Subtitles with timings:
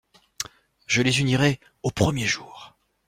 [0.87, 2.75] Je les unirai au premier jour.